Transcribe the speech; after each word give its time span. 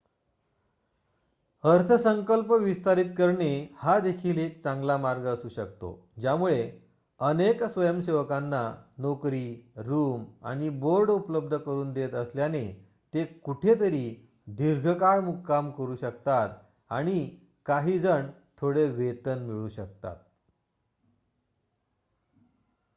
अर्थसंकल्प 1.63 2.51
विस्तारित 2.51 3.05
करणे 3.17 3.67
हा 3.75 3.99
देखील 3.99 4.37
एक 4.37 4.63
चांगला 4.63 4.97
मार्ग 4.97 5.25
असू 5.25 5.49
शकतो 5.49 6.07
ज्यामुळे 6.17 6.71
अनेक 7.19 7.63
स्वयंसेवकांना 7.63 8.75
नोकरी 8.97 9.71
रूम 9.77 10.23
आणि 10.43 10.69
बोर्ड 10.69 11.09
उपलब्ध 11.09 11.57
करून 11.57 11.93
देत 11.93 12.13
असल्याने 12.13 12.65
ते 13.13 13.25
कुठेतरी 13.25 14.15
दीर्घ 14.47 14.91
काळ 14.91 15.19
मुक्काम 15.19 15.71
करू 15.71 15.95
शकतात 15.95 16.49
आणि 16.89 17.29
काही 17.65 17.99
जण 17.99 18.27
थोडे 18.61 18.85
वेतन 18.85 19.39
मिळवू 19.39 19.69
शकतात 19.69 20.15